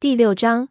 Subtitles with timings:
[0.00, 0.70] 第六章，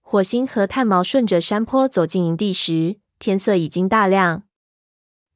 [0.00, 4.42] 火星和炭毛顺着山坡走进营地时，天色已经大亮。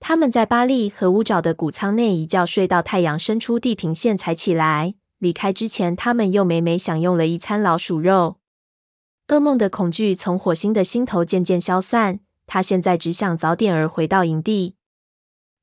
[0.01, 4.97] 他们在巴利和乌爪的谷仓内一觉睡到太阳伸出地平线才起来。
[5.19, 8.39] 离开之前，他们又美美享用了一餐老鼠肉。
[9.29, 12.19] 噩梦的恐惧从火星的心头渐渐消散，
[12.49, 14.75] 他现在只想早点儿回到营地。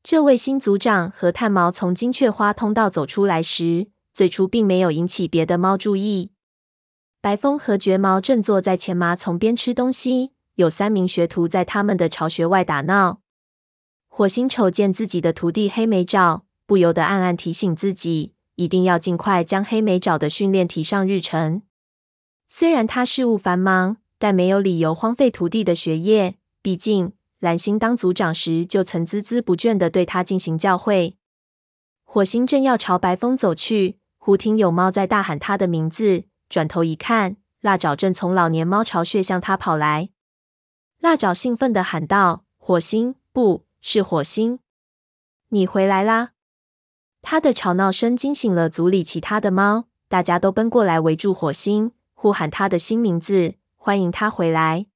[0.01, 6.31] 这位新组长和炭毛从金雀花通道走出来时，最初并没有引起别的猫注意。
[7.21, 13.21] 白风和绝毛正坐在前麻丛边吃东西，有三名学徒在他们的巢穴外打闹。
[14.07, 21.61] 火星瞅见自己的徒弟黑莓爪，不由得暗暗提醒自己，一定要尽快将黑莓爪的训练提上日程。
[22.47, 26.37] 虽然他事务繁忙，但没有理由荒废徒弟的学业。
[26.63, 31.13] 毕竟蓝星当组长时就曾孜孜不倦地对他进行教诲。
[32.03, 36.23] 火星正要朝白风走去，忽听有猫在大喊他的名字。
[36.51, 40.09] 转头一看，辣爪正从老年猫巢穴向他跑来。
[40.99, 44.59] 辣爪兴奋地喊道：“火星，不是火星，
[45.47, 46.31] 你回来啦！”
[47.23, 54.87] 他的吵闹声惊醒了组里其他的猫，大家都奔过来围住火星，呼喊他的新名字，欢迎他回来。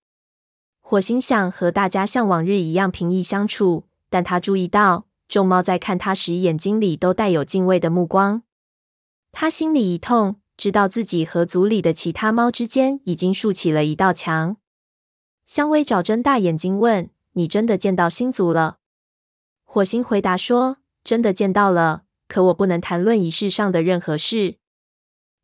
[0.82, 8.44] 火星想和大家像往日一样平易相处，但他注意到众猫在看他时眼睛里都带有敬畏的目光。
[9.32, 10.42] 他心里一痛。
[10.58, 14.58] 知道自己和组里的其他猫之间已经竖起了一道墙。
[15.46, 18.78] 香薇爪睁大眼睛问：“你真的见到新族了？”
[19.66, 24.56] 火星回答说：“真的见到了，可我不能谈论仪式上的任何事。”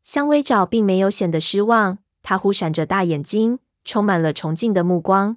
[0.02, 5.36] 香薇爪并没有显得失望，他忽闪着大眼睛，充满了崇敬的目光。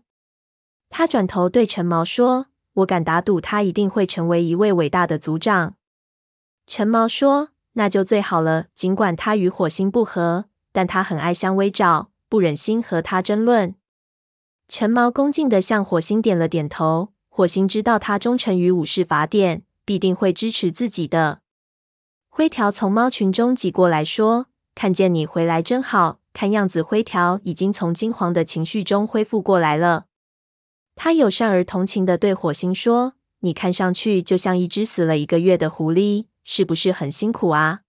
[0.90, 5.76] 他转头对陈毛说：“我敢打赌，他一定会成为一位伟大的族长。”
[6.66, 7.50] 陈毛说。
[7.76, 8.66] 那就最好了。
[8.76, 13.76] 尽管他与火星不和，但他很爱香薇爪，不忍心和他争论。
[14.68, 17.14] 陈毛恭敬地向火星点了点头。
[17.30, 21.42] 火星知道他忠诚于武士法典，必定会支持自己的。
[22.30, 30.06] 灰条从猫群中挤过来说：“看见你回来真好。”看样子灰条已经从惊惶的情绪中恢复过来了。
[30.96, 37.82] 他友善而同情地对火星说：“你看上去就像一只死了一个月的狐狸。”是不是很辛苦啊？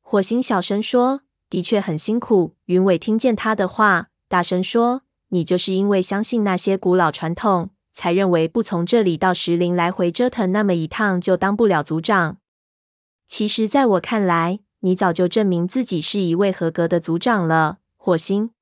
[0.00, 1.20] 火星小声说
[1.50, 12.38] ：“的确很辛苦。”云伟听见他的话，大声说：“你就是因为相信那些古老传统，才认为不从这里到石林来回折腾那么一趟就当不了组长。
[13.28, 18.52] 其实，在我看来，你早就证明自己是一位合格的组长了。”火星，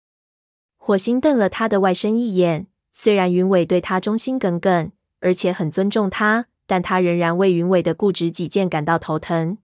[0.77, 2.67] 火星瞪了他的外甥一眼。
[2.93, 6.47] 虽然云伟对他忠心耿耿，而且很尊重他。
[6.67, 9.59] 但他仍然为云伟的固执己见感到头疼。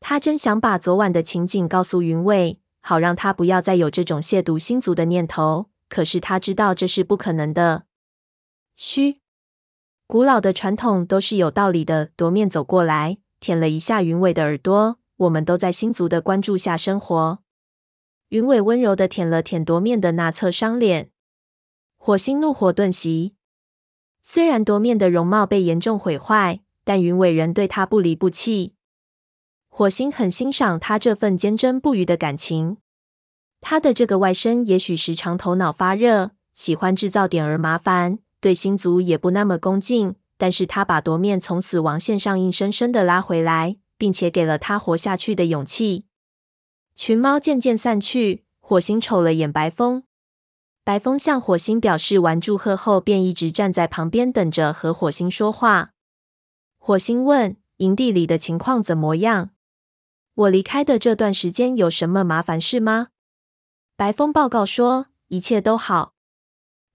[0.00, 5.70] 他真想把昨晚的情景告诉云伟，好让他不要再有这种亵渎星族的念头。
[5.88, 7.84] 可是他知道这是不可能的。
[8.76, 9.20] 嘘，
[10.06, 12.10] 古老的传统都是有道理的。
[12.16, 14.98] 夺面走过来，舔了一下云伟的耳朵。
[15.18, 17.38] 我们都在星族的关注下生活。
[18.30, 21.10] 云伟温柔的舔了舔夺面的那侧伤脸。
[21.98, 23.36] 火星怒火顿袭。
[24.34, 28.72] 虽然夺面的容貌被严重毁坏，但云尾人对他不离不弃。
[29.68, 32.78] 火星很欣赏他这份坚贞不渝的感情。
[33.60, 40.14] 他的这个外甥也许时常头脑发热，喜欢制造点儿麻烦，对星族也不那么恭敬。
[40.38, 46.06] 但是他把夺面从死亡线上硬生生的拉回来，并且给了他活下去的勇气。
[46.94, 50.04] 群猫渐渐散去，火星瞅了眼白风。
[50.84, 55.92] 白风向火星表示完祝贺后，便一直站在旁边等着和火星说话。
[56.76, 59.50] 火星问：“营地里的情况怎么样？
[60.34, 63.08] 我离开的这段时间有什么麻烦事吗？”
[63.96, 66.14] 白风报告说：“一切都好。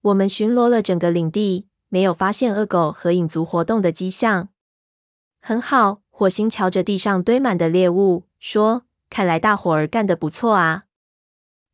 [0.02, 4.50] 我们巡逻了整个领地，没有发现恶狗和影族活动的迹象。”
[5.40, 6.02] 很好。
[6.10, 10.84] 火星瞧着地上堆满的猎物，说：“看来大伙儿干得不错啊。”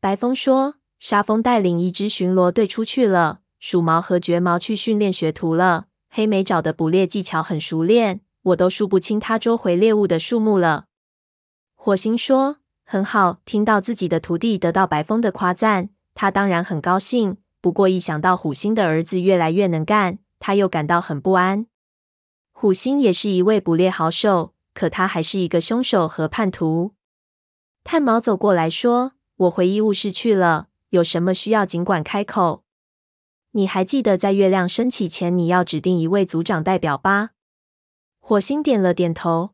[0.00, 0.76] 白风说。
[0.98, 5.86] 沙风带领一支巡逻队出去了，鼠毛和绝毛去训练学徒了。
[6.08, 10.86] 黑莓找的捕猎技巧很熟练，我都数不清他捉回猎物的数目了。
[11.74, 17.36] 火星说：“很好，听到自己的徒弟得到白风的夸赞，他当然很高兴。
[17.60, 21.66] 不过一想到虎星的儿子越来越能干，他又感到很不安。
[22.52, 26.92] 虎星也是一位捕猎好手，可他还是一个凶手和叛徒。”
[27.82, 32.62] 炭毛走过来说：“我回医务室去了。”有什么需要，尽管开口。
[33.50, 37.30] 你还记得在月亮升起前，你要指定一位组长代表吧？
[38.20, 39.50] 火星点了点头。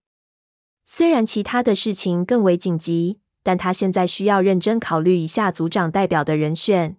[0.85, 6.99] 虽然其他的事情更为紧急，但他现在需要认真考虑一下组长代表的人选。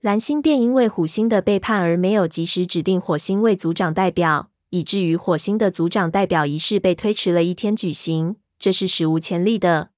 [0.00, 9.90] 蓝星便因为虎星的背叛而没有及时指定火星为组长代表，以至于火星的组长代表仪式被推迟了一天举行，这是史无前例的。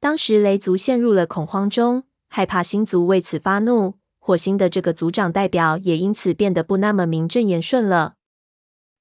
[0.00, 2.04] 当时雷族陷入了恐慌中，
[2.34, 8.14] 害怕星族为此发怒，火星的这个组长代表也因此变得不那么名正言顺了。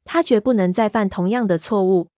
[0.04, 2.10] 他绝不能再犯同样的错误。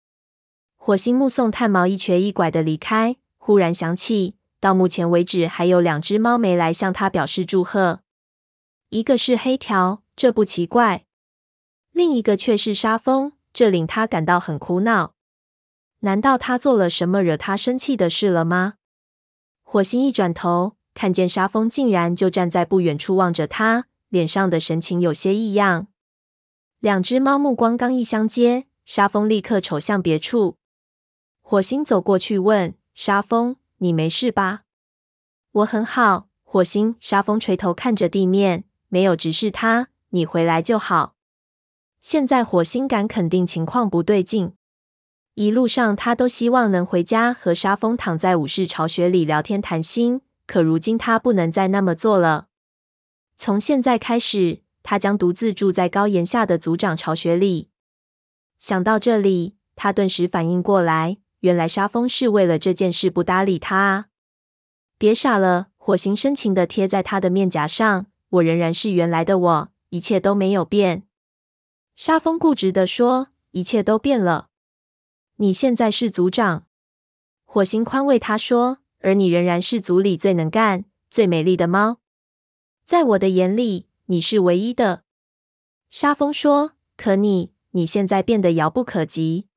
[0.76, 8.00] 火星目送炭毛一瘸一拐的离开，忽然想起，到目前为止还有两只猫没来向他表示祝贺。
[8.90, 11.06] 一个是黑条，这不奇怪；
[11.92, 15.14] 另一个却是沙风，这令他感到很苦恼。
[16.00, 18.74] 难道他做了什么惹他生气的事了吗？
[19.62, 25.88] 火星一转头，看见沙风竟然就站在不远处望着他，脸上的神情有些异样。
[26.80, 30.58] 两只猫目光刚一相接，沙风立刻瞅向别处。
[31.42, 34.64] 火星走过去问沙风：“你没事吧
[35.52, 36.96] ？”“我很好。”火星。
[37.00, 39.88] 沙风垂头看着地面，没有直视他。
[40.12, 41.16] “你回来就好。”
[42.00, 44.54] 现在火星敢肯定情况不对劲。
[45.36, 50.22] 一路上，他都希望能回家和沙风躺在武士巢穴里聊天谈心，
[50.54, 52.48] 可如今他不能再那么做了。
[53.36, 57.72] 从现在开始，他将独自住在高岩下的族长巢穴里。
[58.60, 64.06] 想到这里，他顿时反应过来，原来沙风是为了这件事不搭理他啊！
[65.00, 71.08] 别傻了，火星深情的贴在他的面颊上，我仍然是原来的我，一切都没有变。
[71.96, 74.50] 沙风固执的说：“一切都变了。”
[75.38, 76.68] 你现在是族长，
[77.44, 82.00] 火星宽慰他说，而你仍然是族里最能干、最美丽的猫。
[82.86, 85.04] 在我的眼里，你是唯一的。
[85.90, 89.48] 沙风说：“可你，你现在变得遥不可及。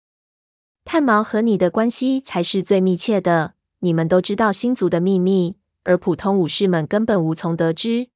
[0.85, 8.09] 炭毛和你的关系才是最密切的，你们都知道星族的秘密，而普通武士们根本无从得知。”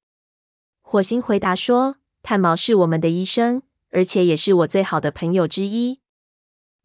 [0.83, 6.01] 火星回答说：“炭毛是我们的医生，而且也是我最好的朋友之一。”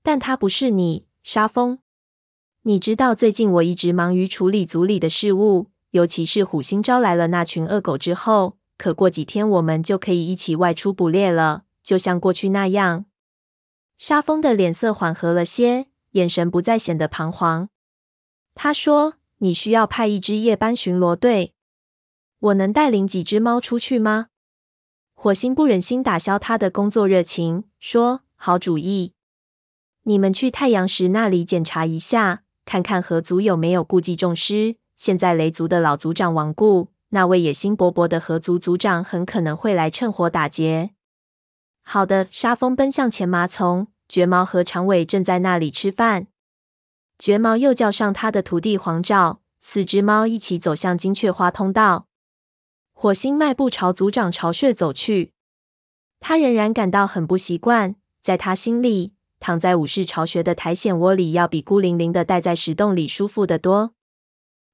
[0.03, 1.79] 但他不是你，沙风。
[2.67, 8.57] 你知道，最近我一直忙于处理组里的事务，尤其是虎星招来了那群恶狗之后。
[8.75, 13.05] 可过几天，我们就可以一起外出捕猎了，就像过去那样。
[13.99, 17.69] 沙风的脸色缓和了些，眼神不再显得彷徨。
[18.55, 21.53] 他说：“你需要派一支夜班巡逻队，
[22.39, 24.29] 我能带领几只猫出去吗？”
[25.13, 29.13] 火星不忍心打消他的工作热情，说：“好主意。”
[30.01, 34.75] 你们去太阳石那里检查一下，看看河族有没有故技重施。
[34.97, 40.91] 现在雷族的老族长亡故，那位野心勃勃的河族族长很可能会来趁火打劫。
[41.83, 46.27] 好的，沙风奔向前麻丛，绝毛和长尾正在那里吃饭。
[47.19, 52.07] 绝毛又叫上他的徒弟黄照，四只猫一起走向金雀花通道。
[52.93, 55.33] 火星迈步朝族长巢穴走去，
[56.19, 59.14] 他仍然感到很不习惯，在他心里。
[59.45, 63.93] 躺在武士巢穴的苔藓窝里，要比孤零零的待在石洞里舒服得多。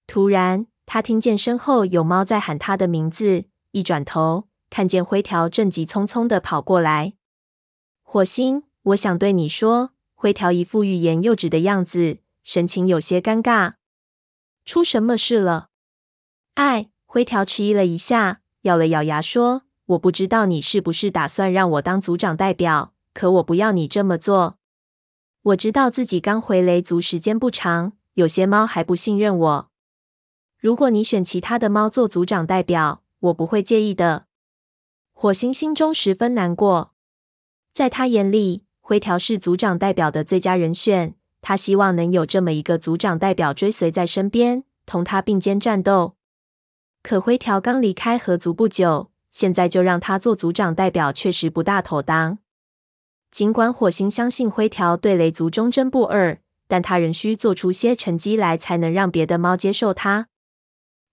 [0.08, 7.16] 突然，他听见身后有猫在喊他的名字，一转头，看见灰条正急匆匆的跑过来。
[8.02, 9.92] 火星，我想对你说。
[10.16, 13.74] 灰条一副欲言又止的样子，神情有些尴尬。
[14.64, 15.68] 出什么事了？
[16.54, 24.58] 哎，灰条迟疑了一下，咬了咬牙说：“我不知道你是不是打算让我当组长代表。”可我不要你这么做。
[25.44, 29.72] 我知道自己刚回雷族时间不长，有些猫还不信任我。
[30.60, 34.28] 如果你选其他的猫做族长代表，我不会介意的。
[35.14, 36.94] 火星心中十分难过，
[37.74, 41.16] 在他眼里，灰条是族长代表的最佳人选。
[41.42, 46.16] 他希望能有这么一个族长代表追随在身边，同他并肩战斗。
[47.02, 52.38] 可灰条刚离开合族不久，现在就让他做族长代表，确实不大妥当。
[53.32, 60.28] 尽管火星相信灰条对雷族忠贞不二，但他仍需做出些成绩来，才能让别的猫接受他。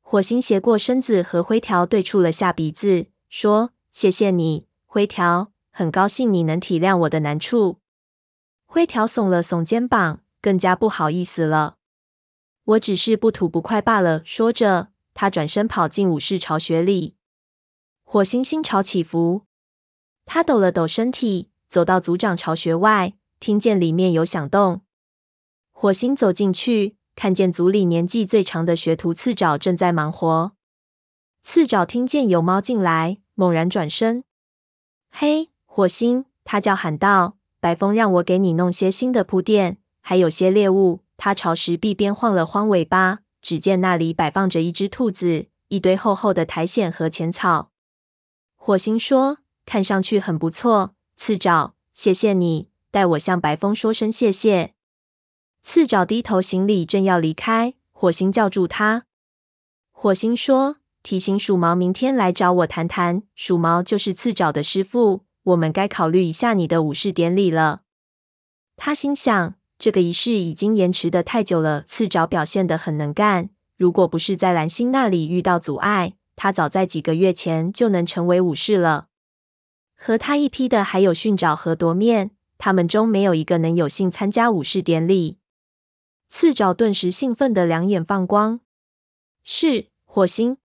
[0.02, 7.78] 火星斜过身子和灰条对触了下鼻子，说：“谢谢你，灰条，很高兴你能体谅我的难处。”
[8.66, 11.76] 灰条耸了耸肩膀，更加不好意思了。
[12.64, 14.22] 我只是不吐不快罢了。
[14.24, 17.14] 说着，他转身跑进武士巢穴里。
[18.02, 19.42] 火星心潮起伏，
[20.26, 21.50] 他抖了抖身体。
[21.68, 24.82] 走到族长巢穴外，听见里面有响动。
[25.70, 30.52] 火星走进去，看见族里年纪最长的学徒刺爪正在忙活。
[31.42, 34.24] 刺爪听见有猫进来，猛然转身。
[35.10, 47.70] “嘿，火星！”他叫喊道，“白风让我给你弄些新的铺垫，还有些猎物，他朝石壁边晃了晃尾巴，只见那里摆放着一只兔子、一堆厚厚的苔藓和浅草。
[48.56, 54.74] 火星说：“看上去很不错，刺诏，谢谢你，代我向白风说声谢谢。”
[55.62, 59.04] 刺诏低头行礼，正要离开，火星叫住他。
[59.90, 63.24] 火星说：“提醒鼠毛明天来找我谈谈。
[63.34, 67.82] 鼠毛就是刺诏的师傅，我们该考虑一下你的武士典礼了。”
[68.78, 69.56] 他心想。
[69.76, 71.82] 这个仪式已经延迟的太久了。
[71.82, 79.06] 刺诏表现得很能干，如果不是在蓝星那里遇到阻碍，他早在几个月前就能成为武士了。
[80.00, 85.38] 和他一批的还有训爪和夺面，他们中没有一个能有幸参加武士典礼。
[86.28, 88.60] 刺爪顿时兴奋得两眼放光。
[89.42, 90.58] 是，火星，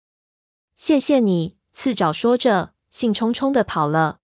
[0.75, 1.57] 谢谢你。
[1.73, 4.19] 刺爪说着，兴冲冲地跑了。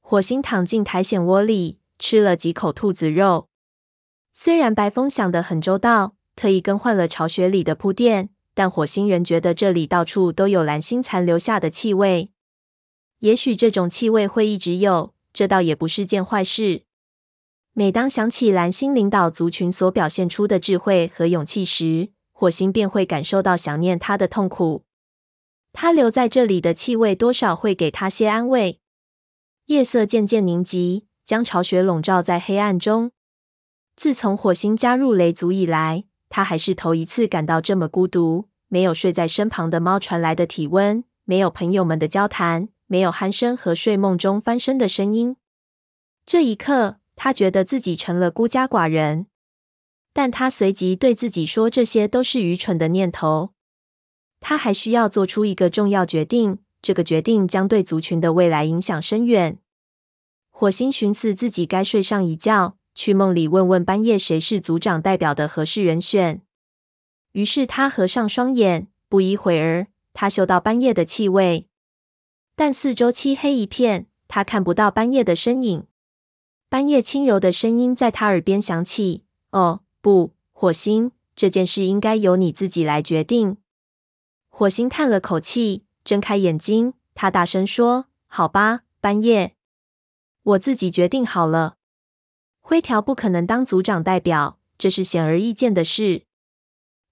[0.00, 3.48] 火星躺进苔藓窝里，吃了几口兔子肉。
[4.34, 12.30] 虽然白风想得很周到，特意更换了巢穴里的铺垫，但火星人觉得这里到处都有蓝星残留下的气味。
[13.20, 16.82] 也许这种气味会一直有，这倒也不是件坏事。
[17.72, 24.84] 每当想起蓝星领导族群所表现出的智慧和勇气时，火星便会感受到想念他的痛苦。
[25.72, 28.80] 他留在这里的气味多少会给他些安慰。
[29.66, 33.12] 夜色渐渐凝集，将巢穴笼罩在黑暗中。
[33.94, 38.48] 自从火星加入雷族以来，他还是头一次感到这么孤独。
[38.68, 45.36] 没有睡在身旁的猫传来的体温，没有朋友们的交谈，没有鼾声和睡梦中翻身的声音。
[46.26, 49.26] 这一刻，他觉得自己成了孤家寡人。
[50.12, 53.50] 但他随即对自己说，这些都是愚蠢的念头。
[54.40, 59.58] 他还需要做出一个重要决定，这个决定将对族群的未来影响深远。
[60.50, 62.74] 火星寻思自己该睡上一觉。
[62.94, 66.42] 去梦里问问半夜谁是族长代表的合适人选。
[67.30, 71.67] 于是他合上双眼，不一会儿，他嗅到半夜的气味，
[72.58, 75.86] 但四周漆黑一片，他看不到班叶的身影。
[76.68, 79.22] 班叶轻柔的声音在他耳边响起
[79.52, 83.58] ：“哦，不，火星，这件事应该由你自己来决定。”
[84.50, 89.54] 火星叹了口气，睁开眼睛，他大声说：“好吧，班叶，
[90.42, 91.76] 我自己决定好了。”
[92.58, 96.22] 灰条不可能当族长代表，这是显而易见的事。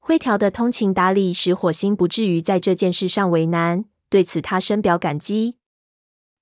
[0.00, 3.84] 灰条的通情达理使火星不至于在这件事上为难，
[4.16, 5.58] 对此他深表感激。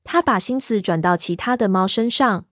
[0.04, 2.47] 他把心思转到其他的猫身上。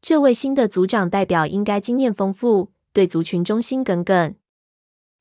[0.00, 4.36] 这位新的族长代表应该经验丰富，对族群忠心耿耿。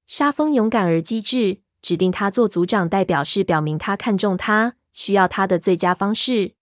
[0.06, 6.54] 沙风勇敢而机智，指定他做族长代表是表明他看重他，需要他的最佳方式。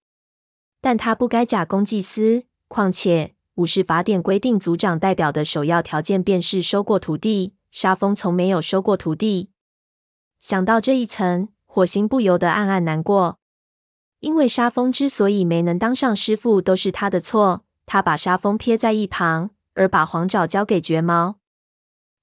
[0.80, 3.36] 但他不该假公济私，况且。
[3.56, 7.56] 武士法典规定，族长代表的首要条件便是收过徒弟。
[7.72, 9.50] 沙风从没有收过徒弟。
[10.40, 13.40] 想到这一层，火星不由得暗暗难过。
[14.20, 17.66] 因为沙风之所以没能当上师傅，都是他的错。
[17.88, 21.40] 他把沙风撇在一旁，而把黄爪交给绝毛。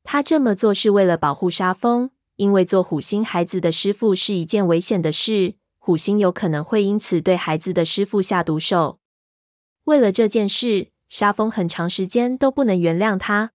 [0.04, 5.56] 他这么做是为了保护沙风，因为做虎星孩子的师傅是一件危险的事。
[5.80, 9.00] 虎星有可能会因此对孩子的师傅下毒手。
[9.86, 10.92] 为了这件事。
[11.08, 13.50] 沙风很长时间都不能原谅他。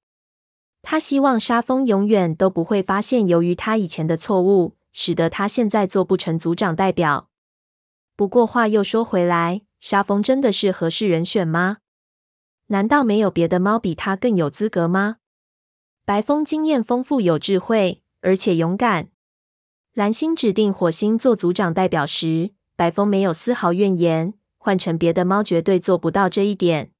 [0.81, 7.29] 他希望沙风永远都不会发现，由于他以前的错误，使得他现在做不成族长代表。
[8.15, 11.79] 不过话又说回来，沙风真的是合适人选吗？
[12.67, 15.17] 难道没有别的猫比他更有资格吗？
[16.05, 19.09] 白风经验丰富、有智慧，而且勇敢。
[19.93, 24.33] 蓝星指定火星做族长代表时，白风没有丝毫怨言。
[24.57, 26.91] 换成别的猫，绝对做不到这一点。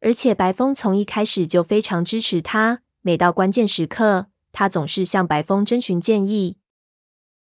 [0.00, 6.56] 而且白风从一开始就非常支持他，每到关键时刻，他总是向白风征询建议。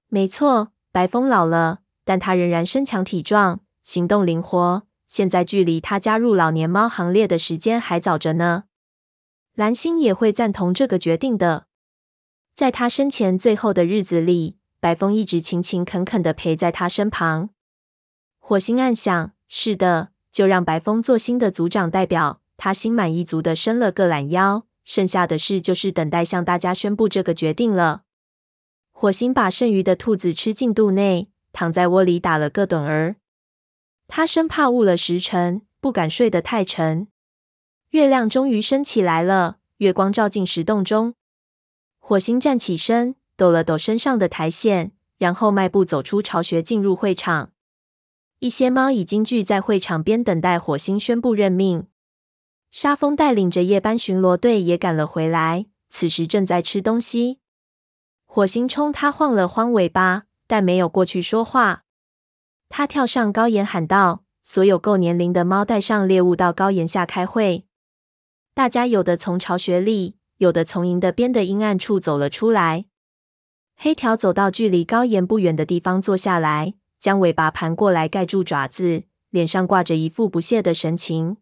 [0.08, 4.82] 没错，白风老了，但他仍然身强体壮，行动灵活。
[5.08, 8.64] 现在距离他加入老年猫行列的时间还早着呢。
[9.54, 11.66] 蓝星也会赞同这个决定的。
[12.54, 17.50] 在他生前最后的日子里，白风一直勤勤恳恳地陪在他身旁。
[18.38, 22.40] 火星暗想：是的，就让白风做新的族长代表。
[22.56, 28.04] 他心满意足的伸了个懒腰，剩下的事就是等待向大家宣布这个决定了。
[28.98, 33.16] 火星把剩余的兔子吃进肚内，躺在窝里打了个盹儿。
[34.08, 37.06] 他生怕误了时辰，不敢睡得太沉。
[37.90, 41.14] 月亮终于升起来了，月光照进石洞中。
[41.98, 47.52] 火星站起身，抖了抖身上的苔藓，然后迈步走出巢穴，进入会场。
[48.38, 51.86] 一些猫已经聚在会场边，等待火星宣布任命。
[52.70, 57.40] 沙风带领着夜班巡逻队也赶了回来，此时正在吃东西。
[58.36, 61.84] 火星冲他晃了晃尾巴，但没有过去说话。
[62.68, 67.64] 他跳上高岩喊道：“所有够年龄的猫带上猎物到高岩下开会。”
[68.52, 72.84] 大家有的从巢穴里，有的从营的边的阴暗处走了出来。
[73.74, 81.38] 黑条走到距离高岩不远的地方坐下来，将尾巴盘过来盖住爪子，脸上挂着一副不屑的神情。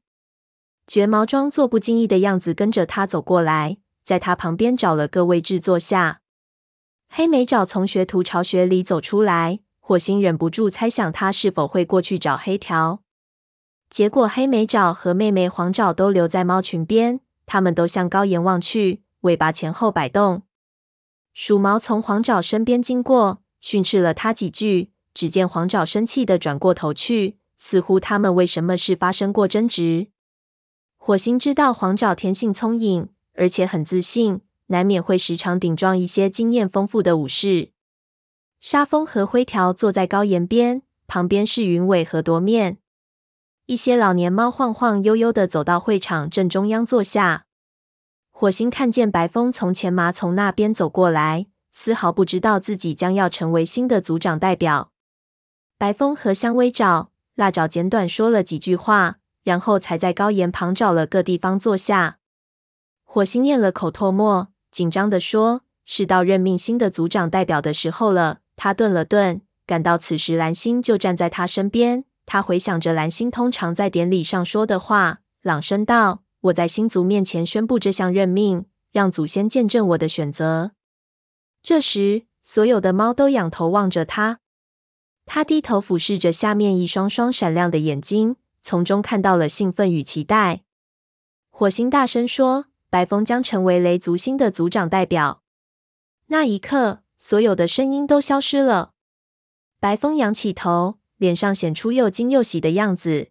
[0.86, 6.20] 绝毛装作不经意的样子，跟着他走过来，在他旁边找了个位置坐下。
[7.16, 13.04] 黑莓爪从学徒巢穴里走出来，火星忍不住猜想他是否会过去找黑条。
[13.88, 20.42] 结果黑莓爪和妹妹黄爪都留在猫群边，他们都向高岩望去，尾巴前后摆动。
[21.33, 24.90] 鼠毛从黄爪身边经过，训斥了他几句。
[25.14, 30.09] 只见黄爪生气地转过头去，似乎他们为什么事发生过争执。
[30.97, 37.71] 火星知道黄爪天性聪颖，而且很自信，难免会时常顶撞一些经验丰富的武士。
[38.61, 42.78] 沙风和灰条坐在高岩边，旁边是云尾和夺面。
[43.66, 47.47] 一些老年猫晃晃悠悠地走到会场正中央坐下。
[48.30, 54.90] 火星看见白风从前麻丛那边走过来，丝毫不知道自己将要成为新的组长代表。
[55.78, 62.18] 白风和香薇爪、辣爪简短说了几句话，然后才在高岩旁找了个地方坐下。
[63.04, 72.04] 火星咽了口唾沫，紧张地说：“是到任命新的组长代表的时候了。”他顿了顿，感到此时蓝星就站在他身边。
[72.26, 76.25] 他回想着蓝星通常在典礼上说的话，朗声道。
[76.40, 80.73] 我在星族面前宣布这项任命，让祖先见证我的选择。
[81.62, 84.40] 这时，所有的猫都仰头望着他。
[85.25, 90.62] 他低头俯视着下面一双双闪亮的眼睛，从中看到了兴奋与期待。
[91.49, 95.42] 火星大声说：“白风将成为雷族新的族长代表。”
[96.30, 98.92] 那一刻，所有的声音都消失了。
[99.80, 103.30] 白风仰起头，脸上显出又惊又喜的样子。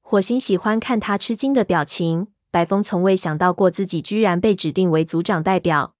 [0.00, 2.28] 火星喜欢看他吃惊的表情。
[2.52, 5.96] 白风从未想到过自己居然被指定为族长代表。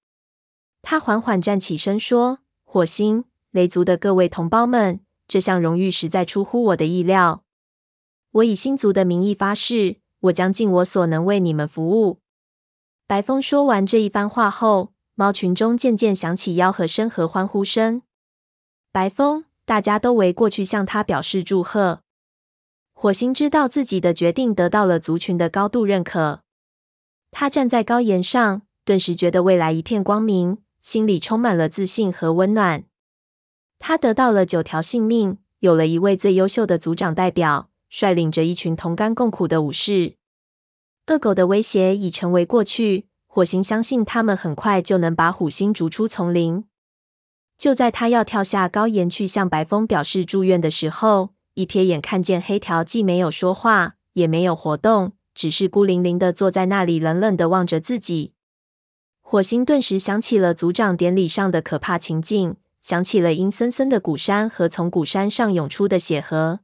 [0.80, 7.42] 他缓缓站起身说：“火星，雷族的各位同胞们，这项荣誉实在出乎我的意料。
[8.30, 12.20] 我以星族的名义发誓，我将尽我所能为你们服务。”
[13.08, 18.02] 白风说完这一番话后，猫群中渐渐响起吆喝声和欢呼声。
[18.92, 22.02] 白风，大家都围过去向他表示祝贺。
[22.92, 26.42] 火星知道自己的决定得到了族群的高度认可。
[27.30, 32.84] 他站在高岩上，顿时觉得未来一片光明，心里充满了自信和温暖。
[33.78, 40.17] 他得到了九条性命，有了一位最优秀的族长代表，率领着一群同甘共苦的武士。
[41.08, 46.64] 恶狗的威胁已成为过去，火星相信他们很快就能把虎星逐出丛林。
[47.56, 58.34] 就在他要跳下高岩去向白风表示祝愿的时候，一瞥眼看见黑条既没有说话，也没有活动，只是孤零零的坐在那里，冷冷的望着自己。
[59.22, 66.60] 火星顿时想起了族长典礼上的可怕情境，想起了阴森森的古山和从古山上涌出的血河。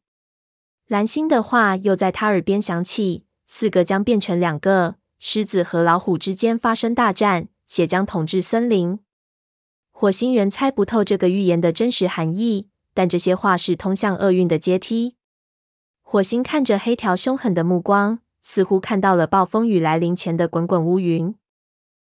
[0.86, 3.24] 蓝星的话又在他耳边响起：
[3.56, 8.98] 四个将变成两个，狮子和老虎之间发生大战，且将统治森林。
[9.92, 12.66] 火星人猜不透这个预言的真实含义。
[12.92, 15.14] 但这些话是通向厄运的阶梯。
[16.02, 21.36] 火星看着黑条凶狠的目光，似乎看到了暴风雨来临前的滚滚乌云。